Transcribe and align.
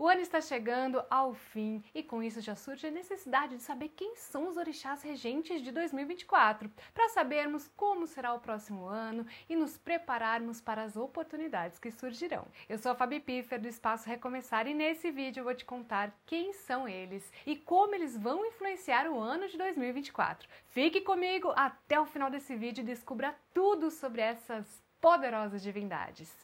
O 0.00 0.08
ano 0.08 0.22
está 0.22 0.40
chegando 0.40 1.04
ao 1.10 1.34
fim 1.34 1.84
e 1.94 2.02
com 2.02 2.22
isso 2.22 2.40
já 2.40 2.56
surge 2.56 2.86
a 2.86 2.90
necessidade 2.90 3.56
de 3.56 3.62
saber 3.62 3.90
quem 3.90 4.16
são 4.16 4.48
os 4.48 4.56
orixás 4.56 5.02
regentes 5.02 5.60
de 5.60 5.70
2024, 5.70 6.70
para 6.94 7.10
sabermos 7.10 7.68
como 7.76 8.06
será 8.06 8.32
o 8.32 8.40
próximo 8.40 8.86
ano 8.86 9.26
e 9.46 9.54
nos 9.54 9.76
prepararmos 9.76 10.58
para 10.58 10.84
as 10.84 10.96
oportunidades 10.96 11.78
que 11.78 11.90
surgirão. 11.90 12.46
Eu 12.66 12.78
sou 12.78 12.92
a 12.92 12.94
Fabi 12.94 13.20
Piffer 13.20 13.60
do 13.60 13.68
Espaço 13.68 14.08
Recomeçar 14.08 14.66
e 14.66 14.72
nesse 14.72 15.10
vídeo 15.10 15.40
eu 15.40 15.44
vou 15.44 15.54
te 15.54 15.66
contar 15.66 16.18
quem 16.24 16.54
são 16.54 16.88
eles 16.88 17.30
e 17.44 17.54
como 17.54 17.94
eles 17.94 18.16
vão 18.16 18.46
influenciar 18.46 19.06
o 19.06 19.20
ano 19.20 19.48
de 19.48 19.58
2024. 19.58 20.48
Fique 20.68 21.02
comigo 21.02 21.52
até 21.54 22.00
o 22.00 22.06
final 22.06 22.30
desse 22.30 22.56
vídeo 22.56 22.80
e 22.80 22.86
descubra 22.86 23.36
tudo 23.52 23.90
sobre 23.90 24.22
essas 24.22 24.82
poderosas 24.98 25.62
divindades. 25.62 26.34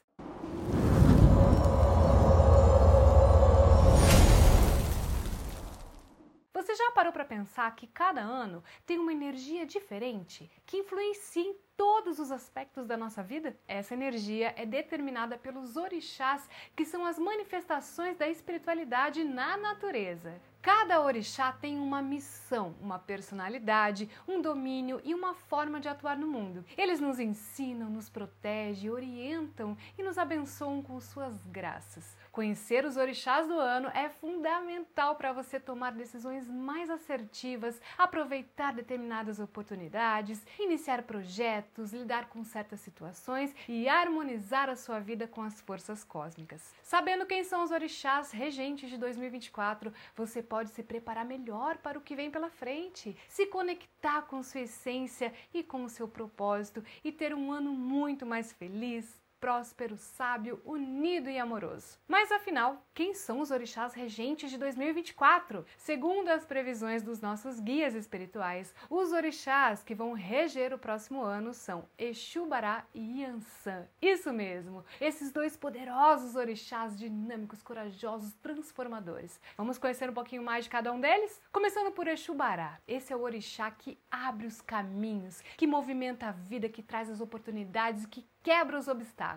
Parou 7.06 7.12
para 7.12 7.24
pensar 7.24 7.74
que 7.76 7.86
cada 7.86 8.20
ano 8.20 8.64
tem 8.84 8.98
uma 8.98 9.12
energia 9.12 9.64
diferente 9.64 10.50
que 10.64 10.78
influencia 10.78 11.42
em 11.42 11.54
todos 11.76 12.18
os 12.18 12.32
aspectos 12.32 12.86
da 12.86 12.96
nossa 12.96 13.22
vida? 13.22 13.56
Essa 13.68 13.94
energia 13.94 14.52
é 14.56 14.66
determinada 14.66 15.38
pelos 15.38 15.76
orixás, 15.76 16.48
que 16.74 16.84
são 16.84 17.04
as 17.04 17.18
manifestações 17.18 18.16
da 18.16 18.28
espiritualidade 18.28 19.22
na 19.22 19.56
natureza. 19.56 20.40
Cada 20.66 21.00
orixá 21.00 21.52
tem 21.52 21.78
uma 21.78 22.02
missão, 22.02 22.74
uma 22.80 22.98
personalidade, 22.98 24.10
um 24.26 24.42
domínio 24.42 25.00
e 25.04 25.14
uma 25.14 25.32
forma 25.32 25.78
de 25.78 25.88
atuar 25.88 26.16
no 26.16 26.26
mundo. 26.26 26.64
Eles 26.76 26.98
nos 26.98 27.20
ensinam, 27.20 27.88
nos 27.88 28.08
protegem, 28.08 28.90
orientam 28.90 29.78
e 29.96 30.02
nos 30.02 30.18
abençoam 30.18 30.82
com 30.82 30.98
suas 30.98 31.40
graças. 31.46 32.16
Conhecer 32.32 32.84
os 32.84 32.96
orixás 32.96 33.46
do 33.46 33.54
ano 33.54 33.88
é 33.94 34.08
fundamental 34.08 35.14
para 35.14 35.32
você 35.32 35.60
tomar 35.60 35.92
decisões 35.92 36.48
mais 36.48 36.90
assertivas, 36.90 37.80
aproveitar 37.96 38.74
determinadas 38.74 39.38
oportunidades, 39.38 40.44
iniciar 40.58 41.04
projetos, 41.04 41.92
lidar 41.92 42.28
com 42.28 42.42
certas 42.42 42.80
situações 42.80 43.54
e 43.68 43.88
harmonizar 43.88 44.68
a 44.68 44.74
sua 44.74 44.98
vida 44.98 45.28
com 45.28 45.42
as 45.42 45.60
forças 45.60 46.02
cósmicas. 46.02 46.74
Sabendo 46.82 47.24
quem 47.24 47.44
são 47.44 47.62
os 47.62 47.70
orixás 47.70 48.32
regentes 48.32 48.90
de 48.90 48.98
2024, 48.98 49.92
você 50.16 50.42
pode 50.42 50.55
se 50.64 50.82
preparar 50.82 51.24
melhor 51.24 51.76
para 51.78 51.98
o 51.98 52.00
que 52.00 52.16
vem 52.16 52.30
pela 52.30 52.48
frente, 52.48 53.16
se 53.28 53.46
conectar 53.46 54.22
com 54.22 54.42
sua 54.42 54.62
essência 54.62 55.34
e 55.52 55.62
com 55.62 55.84
o 55.84 55.88
seu 55.88 56.08
propósito 56.08 56.82
e 57.04 57.12
ter 57.12 57.34
um 57.34 57.52
ano 57.52 57.72
muito 57.72 58.24
mais 58.24 58.52
feliz, 58.52 59.20
próspero, 59.46 59.96
sábio, 59.96 60.60
unido 60.64 61.30
e 61.30 61.38
amoroso. 61.38 62.00
Mas 62.08 62.32
afinal, 62.32 62.84
quem 62.92 63.14
são 63.14 63.38
os 63.38 63.52
orixás 63.52 63.94
regentes 63.94 64.50
de 64.50 64.58
2024? 64.58 65.64
Segundo 65.76 66.30
as 66.30 66.44
previsões 66.44 67.00
dos 67.00 67.20
nossos 67.20 67.60
guias 67.60 67.94
espirituais, 67.94 68.74
os 68.90 69.12
orixás 69.12 69.84
que 69.84 69.94
vão 69.94 70.14
reger 70.14 70.74
o 70.74 70.78
próximo 70.80 71.22
ano 71.22 71.54
são 71.54 71.88
Exubará 71.96 72.86
e 72.92 73.22
Yansan. 73.22 73.86
Isso 74.02 74.32
mesmo, 74.32 74.84
esses 75.00 75.30
dois 75.30 75.56
poderosos 75.56 76.34
orixás 76.34 76.98
dinâmicos, 76.98 77.62
corajosos, 77.62 78.34
transformadores. 78.42 79.40
Vamos 79.56 79.78
conhecer 79.78 80.10
um 80.10 80.14
pouquinho 80.14 80.42
mais 80.42 80.64
de 80.64 80.70
cada 80.70 80.92
um 80.92 81.00
deles? 81.00 81.40
Começando 81.52 81.92
por 81.92 82.08
Exubará. 82.08 82.80
Esse 82.88 83.12
é 83.12 83.16
o 83.16 83.22
orixá 83.22 83.70
que 83.70 83.96
abre 84.10 84.48
os 84.48 84.60
caminhos, 84.60 85.40
que 85.56 85.68
movimenta 85.68 86.30
a 86.30 86.32
vida, 86.32 86.68
que 86.68 86.82
traz 86.82 87.08
as 87.08 87.20
oportunidades, 87.20 88.06
que 88.06 88.26
quebra 88.42 88.78
os 88.78 88.86
obstáculos. 88.86 89.35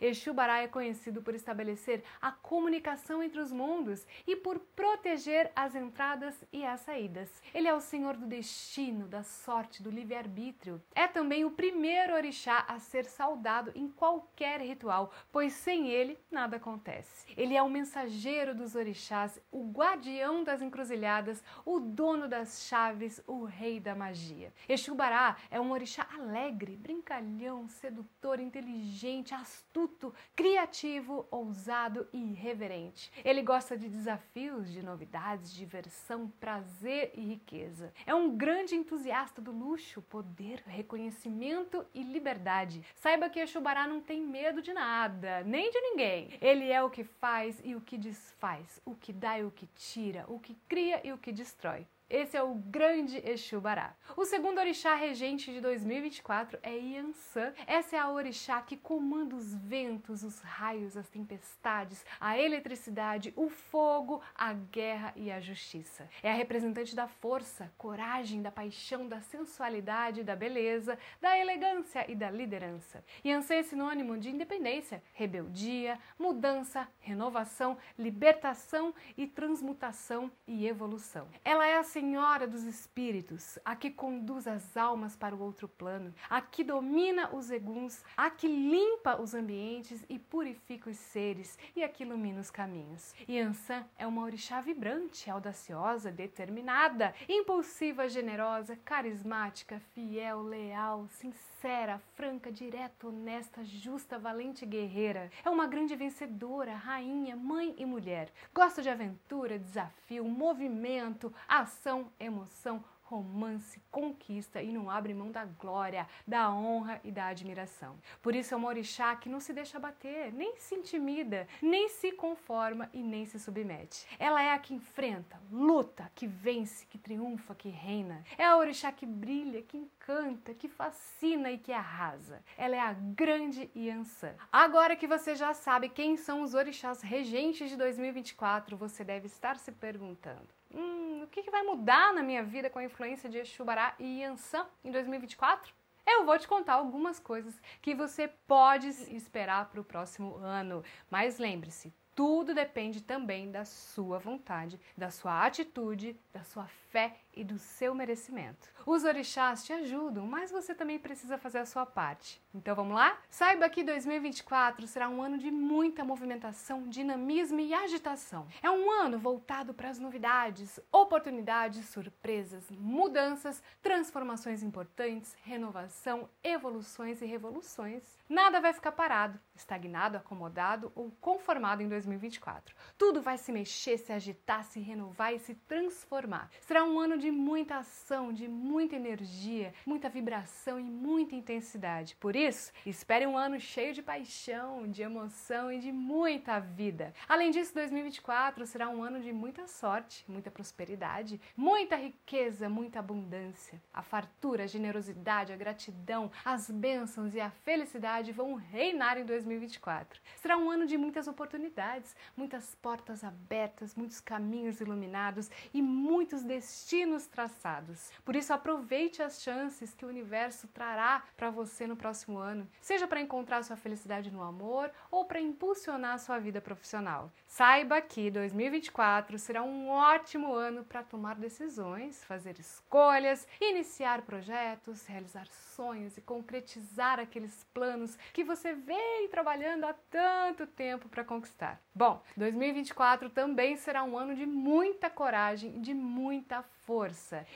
Exu 0.00 0.32
Bará 0.32 0.60
é 0.60 0.68
conhecido 0.68 1.22
por 1.22 1.34
estabelecer 1.34 2.02
a 2.20 2.30
comunicação 2.30 3.22
entre 3.22 3.40
os 3.40 3.52
mundos 3.52 4.06
e 4.26 4.36
por 4.36 4.58
proteger 4.58 5.50
as 5.54 5.74
entradas 5.74 6.34
e 6.52 6.64
as 6.64 6.80
saídas. 6.80 7.42
Ele 7.54 7.68
é 7.68 7.74
o 7.74 7.80
senhor 7.80 8.16
do 8.16 8.26
destino, 8.26 9.06
da 9.06 9.22
sorte, 9.22 9.82
do 9.82 9.90
livre-arbítrio. 9.90 10.82
É 10.94 11.06
também 11.06 11.44
o 11.44 11.50
primeiro 11.50 12.14
orixá 12.14 12.64
a 12.68 12.78
ser 12.78 13.04
saudado 13.04 13.72
em 13.74 13.88
qualquer 13.88 14.60
ritual, 14.60 15.12
pois 15.32 15.52
sem 15.52 15.88
ele 15.88 16.18
nada 16.30 16.56
acontece. 16.56 17.26
Ele 17.36 17.56
é 17.56 17.62
o 17.62 17.70
mensageiro 17.70 18.54
dos 18.54 18.74
orixás, 18.74 19.40
o 19.50 19.70
guardião 19.70 20.42
das 20.44 20.62
encruzilhadas, 20.62 21.42
o 21.64 21.80
dono 21.80 22.28
das 22.28 22.62
chaves, 22.62 23.22
o 23.26 23.44
rei 23.44 23.80
da 23.80 23.94
magia. 23.94 24.52
Exu 24.68 24.94
Bará 24.94 25.36
é 25.50 25.60
um 25.60 25.72
orixá 25.72 26.06
alegre, 26.14 26.76
brincalhão, 26.76 27.68
sedutor, 27.68 28.40
inteligente, 28.40 29.29
astuto, 29.34 30.14
criativo, 30.34 31.26
ousado 31.30 32.06
e 32.12 32.18
irreverente. 32.18 33.10
Ele 33.24 33.42
gosta 33.42 33.76
de 33.76 33.88
desafios, 33.88 34.70
de 34.70 34.82
novidades, 34.82 35.52
diversão, 35.52 36.28
prazer 36.40 37.12
e 37.14 37.20
riqueza. 37.20 37.92
É 38.06 38.14
um 38.14 38.36
grande 38.36 38.74
entusiasta 38.74 39.40
do 39.40 39.52
luxo, 39.52 40.02
poder, 40.02 40.62
reconhecimento 40.66 41.84
e 41.94 42.02
liberdade. 42.02 42.84
Saiba 42.94 43.28
que 43.28 43.40
Exubará 43.40 43.86
não 43.86 44.00
tem 44.00 44.20
medo 44.20 44.62
de 44.62 44.72
nada, 44.72 45.42
nem 45.44 45.70
de 45.70 45.80
ninguém. 45.80 46.30
Ele 46.40 46.70
é 46.70 46.82
o 46.82 46.90
que 46.90 47.04
faz 47.04 47.60
e 47.64 47.74
o 47.74 47.80
que 47.80 47.96
desfaz, 47.96 48.80
o 48.84 48.94
que 48.94 49.12
dá 49.12 49.38
e 49.38 49.44
o 49.44 49.50
que 49.50 49.66
tira, 49.68 50.24
o 50.28 50.38
que 50.38 50.54
cria 50.68 51.00
e 51.06 51.12
o 51.12 51.18
que 51.18 51.32
destrói. 51.32 51.86
Esse 52.10 52.36
é 52.36 52.42
o 52.42 52.56
grande 52.56 53.22
Exu 53.24 53.60
Bará. 53.60 53.94
O 54.16 54.24
segundo 54.24 54.58
orixá 54.58 54.96
regente 54.96 55.52
de 55.52 55.60
2024 55.60 56.58
é 56.60 56.72
Yansan. 56.72 57.52
Essa 57.68 57.94
é 57.94 57.98
a 58.00 58.10
orixá 58.10 58.60
que 58.62 58.76
comanda 58.76 59.36
os 59.36 59.54
ventos, 59.54 60.24
os 60.24 60.40
raios, 60.40 60.96
as 60.96 61.08
tempestades, 61.08 62.04
a 62.20 62.36
eletricidade, 62.36 63.32
o 63.36 63.48
fogo, 63.48 64.20
a 64.34 64.52
guerra 64.52 65.12
e 65.14 65.30
a 65.30 65.38
justiça. 65.38 66.08
É 66.20 66.32
a 66.32 66.34
representante 66.34 66.96
da 66.96 67.06
força, 67.06 67.72
coragem, 67.78 68.42
da 68.42 68.50
paixão, 68.50 69.06
da 69.06 69.20
sensualidade, 69.20 70.24
da 70.24 70.34
beleza, 70.34 70.98
da 71.20 71.38
elegância 71.38 72.04
e 72.10 72.16
da 72.16 72.28
liderança. 72.28 73.04
Yansan 73.24 73.54
é 73.54 73.62
sinônimo 73.62 74.18
de 74.18 74.30
independência, 74.30 75.00
rebeldia, 75.12 75.96
mudança, 76.18 76.88
renovação, 76.98 77.78
libertação 77.96 78.92
e 79.16 79.28
transmutação 79.28 80.28
e 80.44 80.66
evolução. 80.66 81.28
Ela 81.44 81.68
é 81.68 81.78
a 81.78 81.84
Senhora 82.00 82.46
dos 82.46 82.64
Espíritos, 82.64 83.58
a 83.62 83.76
que 83.76 83.90
conduz 83.90 84.46
as 84.46 84.74
almas 84.74 85.14
para 85.14 85.36
o 85.36 85.42
outro 85.42 85.68
plano, 85.68 86.14
a 86.30 86.40
que 86.40 86.64
domina 86.64 87.28
os 87.34 87.50
eguns, 87.50 88.02
a 88.16 88.30
que 88.30 88.48
limpa 88.48 89.20
os 89.20 89.34
ambientes 89.34 90.02
e 90.08 90.18
purifica 90.18 90.88
os 90.88 90.96
seres 90.96 91.58
e 91.76 91.84
a 91.84 91.88
que 91.90 92.02
ilumina 92.02 92.40
os 92.40 92.50
caminhos. 92.50 93.14
Yansan 93.28 93.84
é 93.98 94.06
uma 94.06 94.22
orixá 94.22 94.62
vibrante, 94.62 95.30
audaciosa, 95.30 96.10
determinada, 96.10 97.14
impulsiva, 97.28 98.08
generosa, 98.08 98.76
carismática, 98.76 99.78
fiel, 99.92 100.40
leal, 100.40 101.06
sincera, 101.08 102.00
franca, 102.14 102.50
direta, 102.50 103.08
honesta, 103.08 103.62
justa, 103.62 104.18
valente 104.18 104.64
guerreira. 104.64 105.30
É 105.44 105.50
uma 105.50 105.66
grande 105.66 105.94
vencedora, 105.94 106.74
rainha, 106.74 107.36
mãe 107.36 107.74
e 107.76 107.84
mulher. 107.84 108.32
Gosta 108.54 108.80
de 108.80 108.88
aventura, 108.88 109.58
desafio, 109.58 110.24
movimento, 110.24 111.30
ação 111.46 111.89
emoção, 112.18 112.84
romance, 113.10 113.82
conquista 113.90 114.62
e 114.62 114.70
não 114.70 114.88
abre 114.88 115.12
mão 115.12 115.32
da 115.32 115.44
glória, 115.44 116.06
da 116.24 116.48
honra 116.48 117.00
e 117.02 117.10
da 117.10 117.26
admiração. 117.26 117.98
Por 118.22 118.36
isso 118.36 118.54
é 118.54 118.56
uma 118.56 118.68
orixá 118.68 119.16
que 119.16 119.28
não 119.28 119.40
se 119.40 119.52
deixa 119.52 119.80
bater, 119.80 120.32
nem 120.32 120.56
se 120.56 120.76
intimida, 120.76 121.48
nem 121.60 121.88
se 121.88 122.12
conforma 122.12 122.88
e 122.92 123.02
nem 123.02 123.26
se 123.26 123.40
submete. 123.40 124.06
Ela 124.16 124.40
é 124.40 124.52
a 124.52 124.58
que 124.60 124.74
enfrenta, 124.74 125.40
luta, 125.50 126.10
que 126.14 126.28
vence, 126.28 126.86
que 126.86 126.98
triunfa, 126.98 127.52
que 127.52 127.68
reina. 127.68 128.22
É 128.38 128.44
a 128.44 128.56
orixá 128.56 128.92
que 128.92 129.06
brilha, 129.06 129.60
que 129.62 129.76
encanta, 129.76 130.54
que 130.54 130.68
fascina 130.68 131.50
e 131.50 131.58
que 131.58 131.72
arrasa. 131.72 132.44
Ela 132.56 132.76
é 132.76 132.80
a 132.80 132.92
grande 132.92 133.68
Yansan. 133.74 134.34
Agora 134.52 134.94
que 134.94 135.08
você 135.08 135.34
já 135.34 135.52
sabe 135.52 135.88
quem 135.88 136.16
são 136.16 136.42
os 136.42 136.54
orixás 136.54 137.02
regentes 137.02 137.68
de 137.68 137.76
2024, 137.76 138.76
você 138.76 139.02
deve 139.02 139.26
estar 139.26 139.58
se 139.58 139.72
perguntando: 139.72 140.48
hum, 140.72 141.09
o 141.20 141.26
que, 141.26 141.50
vai 141.50 141.62
mudar 141.62 142.12
na 142.12 142.22
minha 142.22 142.42
vida 142.42 142.70
com 142.70 142.78
a 142.78 142.84
influência 142.84 143.28
de 143.28 143.38
Exubará 143.38 143.94
e 143.98 144.20
Yansan 144.20 144.66
em 144.84 144.90
2024? 144.90 145.74
Eu 146.06 146.24
vou 146.24 146.38
te 146.38 146.48
contar 146.48 146.74
algumas 146.74 147.18
coisas 147.18 147.60
que 147.80 147.94
você 147.94 148.28
pode 148.46 148.88
esperar 149.14 149.68
para 149.68 149.80
o 149.80 149.84
próximo 149.84 150.36
ano. 150.36 150.82
Mas 151.10 151.38
lembre-se, 151.38 151.92
tudo 152.14 152.54
depende 152.54 153.00
também 153.02 153.50
da 153.50 153.64
sua 153.64 154.18
vontade, 154.18 154.78
da 154.96 155.10
sua 155.10 155.44
atitude, 155.46 156.18
da 156.32 156.42
sua 156.42 156.66
fé 156.90 157.16
e 157.34 157.44
do 157.44 157.58
seu 157.58 157.94
merecimento. 157.94 158.68
Os 158.84 159.04
orixás 159.04 159.64
te 159.64 159.72
ajudam, 159.72 160.26
mas 160.26 160.50
você 160.50 160.74
também 160.74 160.98
precisa 160.98 161.38
fazer 161.38 161.58
a 161.58 161.66
sua 161.66 161.86
parte. 161.86 162.42
Então 162.54 162.74
vamos 162.74 162.94
lá? 162.94 163.18
Saiba 163.28 163.68
que 163.68 163.84
2024 163.84 164.86
será 164.86 165.08
um 165.08 165.22
ano 165.22 165.38
de 165.38 165.50
muita 165.50 166.04
movimentação, 166.04 166.88
dinamismo 166.88 167.60
e 167.60 167.72
agitação. 167.72 168.46
É 168.62 168.70
um 168.70 168.90
ano 168.90 169.18
voltado 169.18 169.72
para 169.72 169.88
as 169.88 169.98
novidades, 169.98 170.80
oportunidades, 170.92 171.88
surpresas, 171.88 172.70
mudanças, 172.70 173.62
transformações 173.80 174.62
importantes, 174.62 175.36
renovação, 175.42 176.28
evoluções 176.42 177.22
e 177.22 177.26
revoluções. 177.26 178.19
Nada 178.30 178.60
vai 178.60 178.72
ficar 178.72 178.92
parado, 178.92 179.40
estagnado, 179.56 180.16
acomodado 180.16 180.92
ou 180.94 181.10
conformado 181.20 181.82
em 181.82 181.88
2024. 181.88 182.76
Tudo 182.96 183.20
vai 183.20 183.36
se 183.36 183.50
mexer, 183.50 183.98
se 183.98 184.12
agitar, 184.12 184.62
se 184.62 184.78
renovar 184.78 185.34
e 185.34 185.40
se 185.40 185.52
transformar. 185.52 186.48
Será 186.60 186.84
um 186.84 187.00
ano 187.00 187.18
de 187.18 187.28
muita 187.28 187.78
ação, 187.78 188.32
de 188.32 188.46
muita 188.46 188.94
energia, 188.94 189.74
muita 189.84 190.08
vibração 190.08 190.78
e 190.78 190.84
muita 190.84 191.34
intensidade. 191.34 192.14
Por 192.20 192.36
isso, 192.36 192.70
espere 192.86 193.26
um 193.26 193.36
ano 193.36 193.58
cheio 193.58 193.92
de 193.92 194.00
paixão, 194.00 194.86
de 194.86 195.02
emoção 195.02 195.72
e 195.72 195.80
de 195.80 195.90
muita 195.90 196.60
vida. 196.60 197.12
Além 197.28 197.50
disso, 197.50 197.74
2024 197.74 198.64
será 198.64 198.88
um 198.88 199.02
ano 199.02 199.18
de 199.18 199.32
muita 199.32 199.66
sorte, 199.66 200.24
muita 200.28 200.52
prosperidade, 200.52 201.40
muita 201.56 201.96
riqueza, 201.96 202.68
muita 202.68 203.00
abundância. 203.00 203.82
A 203.92 204.04
fartura, 204.04 204.62
a 204.62 204.68
generosidade, 204.68 205.52
a 205.52 205.56
gratidão, 205.56 206.30
as 206.44 206.70
bênçãos 206.70 207.34
e 207.34 207.40
a 207.40 207.50
felicidade 207.50 208.19
vão 208.28 208.54
reinar 208.54 209.16
em 209.18 209.24
2024. 209.24 210.20
Será 210.36 210.56
um 210.56 210.70
ano 210.70 210.86
de 210.86 210.98
muitas 210.98 211.26
oportunidades, 211.26 212.14
muitas 212.36 212.74
portas 212.74 213.24
abertas, 213.24 213.94
muitos 213.94 214.20
caminhos 214.20 214.80
iluminados 214.80 215.50
e 215.72 215.80
muitos 215.80 216.42
destinos 216.42 217.26
traçados. 217.26 218.10
Por 218.24 218.36
isso, 218.36 218.52
aproveite 218.52 219.22
as 219.22 219.42
chances 219.42 219.94
que 219.94 220.04
o 220.04 220.08
universo 220.08 220.68
trará 220.68 221.22
para 221.36 221.50
você 221.50 221.86
no 221.86 221.96
próximo 221.96 222.38
ano, 222.38 222.68
seja 222.80 223.06
para 223.06 223.20
encontrar 223.20 223.62
sua 223.62 223.76
felicidade 223.76 224.30
no 224.30 224.42
amor 224.42 224.90
ou 225.10 225.24
para 225.24 225.40
impulsionar 225.40 226.18
sua 226.18 226.38
vida 226.38 226.60
profissional. 226.60 227.32
Saiba 227.46 228.00
que 228.00 228.30
2024 228.30 229.38
será 229.38 229.62
um 229.62 229.88
ótimo 229.88 230.54
ano 230.54 230.84
para 230.84 231.02
tomar 231.02 231.36
decisões, 231.36 232.22
fazer 232.24 232.58
escolhas, 232.58 233.46
iniciar 233.60 234.22
projetos, 234.22 235.06
realizar 235.06 235.46
sonhos 235.48 236.16
e 236.16 236.20
concretizar 236.20 237.18
aqueles 237.18 237.64
planos 237.72 238.09
que 238.32 238.44
você 238.44 238.74
vem 238.74 239.28
trabalhando 239.28 239.84
há 239.84 239.94
tanto 240.10 240.66
tempo 240.66 241.08
para 241.08 241.24
conquistar. 241.24 241.80
Bom, 241.94 242.22
2024 242.36 243.30
também 243.30 243.76
será 243.76 244.02
um 244.04 244.16
ano 244.16 244.34
de 244.34 244.46
muita 244.46 245.10
coragem 245.10 245.80
de 245.80 245.94
muita 245.94 246.62
força. 246.62 246.79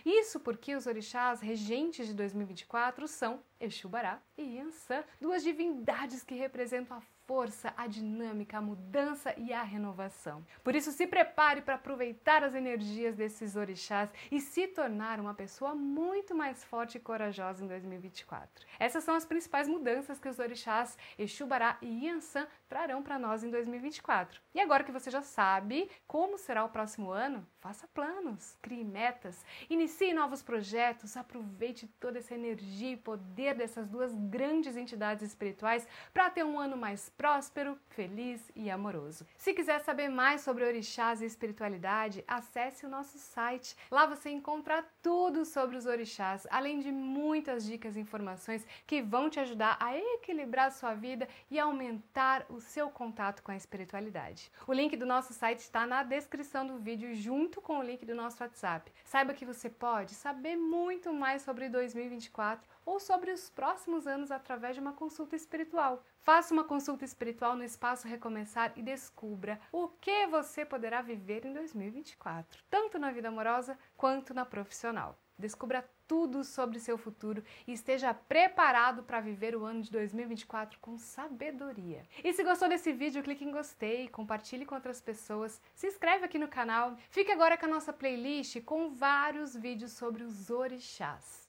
Isso 0.05 0.39
porque 0.39 0.77
os 0.77 0.87
orixás 0.87 1.41
regentes 1.41 2.07
de 2.07 2.15
2024 2.15 3.09
são 3.09 3.41
Exu 3.61 3.89
Bará 3.89 4.21
e 4.37 4.57
Yansan, 4.57 5.03
duas 5.21 5.43
divindades 5.43 6.23
que 6.23 6.35
representam 6.35 6.99
a 6.99 7.03
força, 7.27 7.73
a 7.77 7.87
dinâmica, 7.87 8.59
a 8.59 8.61
mudança 8.61 9.35
e 9.39 9.53
a 9.53 9.63
renovação. 9.63 10.45
Por 10.63 10.75
isso, 10.75 10.93
se 10.93 11.07
prepare 11.07 11.63
para 11.63 11.75
aproveitar 11.75 12.45
as 12.45 12.55
energias 12.55 13.17
desses 13.17 13.57
orixás 13.57 14.11
e 14.31 14.41
se 14.41 14.67
tornar 14.69 15.19
uma 15.19 15.35
pessoa 15.35 15.75
muito 15.75 16.35
mais 16.35 16.63
forte 16.65 16.99
e 16.99 17.01
corajosa 17.01 17.65
em 17.65 17.69
2024. 17.69 18.67
Essas 18.79 19.05
são 19.05 19.15
as 19.15 19.25
principais 19.25 19.67
mudanças 19.69 20.19
que 20.19 20.29
os 20.29 20.39
orixás 20.39 20.99
Exubará 21.19 21.79
e 21.81 22.07
Yansan 22.07 22.47
trarão 22.69 23.03
para 23.03 23.19
nós 23.19 23.43
em 23.43 23.51
2024. 23.51 24.41
E 24.55 24.61
agora 24.61 24.85
que 24.85 24.93
você 24.93 25.11
já 25.11 25.23
sabe 25.23 25.91
como 26.07 26.37
será 26.39 26.65
o 26.65 26.69
próximo 26.69 27.11
ano, 27.11 27.47
faça 27.65 27.89
planos, 27.95 28.59
crie 28.61 28.85
metas, 28.85 29.43
inicie 29.71 30.13
novos 30.13 30.43
projetos, 30.43 31.17
aproveite 31.17 31.87
toda 31.99 32.19
essa 32.19 32.35
energia 32.35 32.93
e 32.93 32.97
poder 32.99 33.55
dessas 33.55 33.89
duas 33.89 34.15
grandes 34.15 34.77
entidades 34.77 35.23
espirituais 35.23 35.89
para 36.13 36.29
ter 36.29 36.45
um 36.45 36.59
ano 36.59 36.77
mais 36.77 37.09
próspero, 37.09 37.79
feliz 37.89 38.43
e 38.55 38.71
amoroso. 38.71 39.27
Se 39.39 39.55
quiser 39.55 39.81
saber 39.81 40.11
mais 40.11 40.43
sobre 40.43 40.63
orixás 40.63 41.23
e 41.23 41.25
espiritualidade, 41.25 42.23
acesse 42.29 42.85
o 42.85 42.89
nosso 42.91 43.17
site. 43.17 43.75
Lá 43.91 44.05
você 44.05 44.29
encontra 44.29 44.85
tudo 45.03 45.47
sobre 45.47 45.79
os 45.79 45.87
orixás, 45.87 46.47
além 46.51 46.81
de 46.81 46.93
muitas 46.93 47.65
dicas 47.65 47.97
e 47.97 48.01
informações 48.01 48.67
que 48.87 49.01
vão 49.01 49.31
te 49.31 49.41
ajudar 49.41 49.79
a 49.81 49.97
equilibrar 49.97 50.71
sua 50.71 50.93
vida 50.93 51.27
e 51.51 51.59
aumentar 51.59 52.45
o 52.51 52.61
seu 52.61 52.91
contato 52.91 53.43
com 53.43 53.53
a 53.53 53.57
espiritualidade. 53.57 54.53
O 54.67 54.73
link 54.75 54.95
do 54.99 55.07
nosso 55.07 55.33
site 55.33 55.61
está 55.61 55.87
na 55.87 56.03
descrição 56.03 56.67
do 56.67 56.77
vídeo 56.77 57.15
junto 57.15 57.54
com 57.61 57.79
o 57.79 57.83
link 57.83 58.05
do 58.05 58.15
nosso 58.15 58.43
WhatsApp. 58.43 58.93
Saiba 59.05 59.35
que 59.35 59.45
você 59.45 59.69
pode 59.69 60.15
saber 60.15 60.57
muito 60.57 61.13
mais 61.13 61.43
sobre 61.43 61.69
2024 61.69 62.69
ou 62.85 63.01
sobre 63.01 63.31
os 63.31 63.49
próximos 63.51 64.07
anos 64.07 64.31
através 64.31 64.75
de 64.75 64.81
uma 64.81 64.93
consulta 64.93 65.37
espiritual. 65.37 66.03
Faça 66.23 66.53
uma 66.53 66.65
consulta 66.65 67.05
espiritual 67.05 67.57
no 67.57 67.65
Espaço 67.65 68.09
Recomeçar 68.09 68.73
e 68.77 68.83
descubra 68.83 69.61
o 69.71 69.89
que 69.89 70.27
você 70.27 70.65
poderá 70.65 71.03
viver 71.03 71.45
em 71.45 71.53
2024, 71.53 72.63
tanto 72.71 72.99
na 72.99 73.11
vida 73.11 73.29
amorosa 73.29 73.79
quanto 73.97 74.33
na 74.33 74.45
profissional. 74.45 75.19
Descubra 75.39 75.85
tudo 76.07 76.45
sobre 76.45 76.79
seu 76.79 76.97
futuro 76.97 77.43
e 77.67 77.73
esteja 77.73 78.13
preparado 78.13 79.03
para 79.03 79.21
viver 79.21 79.57
o 79.57 79.65
ano 79.65 79.83
de 79.83 79.91
2024 79.91 80.79
com 80.81 80.99
sabedoria. 80.99 82.03
E 82.23 82.33
se 82.33 82.45
gostou 82.45 82.69
desse 82.69 82.93
vídeo, 82.93 83.23
clique 83.23 83.45
em 83.45 83.51
gostei, 83.51 84.09
compartilhe 84.09 84.67
com 84.67 84.75
outras 84.75 85.01
pessoas, 85.01 85.61
se 85.75 85.87
inscreve 85.87 86.25
aqui 86.25 86.39
no 86.39 86.49
canal. 86.49 86.97
Fique 87.11 87.33
agora 87.33 87.57
com 87.57 87.67
a 87.67 87.69
nossa 87.69 87.93
playlist 87.93 88.61
com 88.63 88.91
vários 88.91 89.57
vídeos 89.57 89.93
sobre 89.93 90.23
os 90.23 90.51
orixás. 90.51 91.43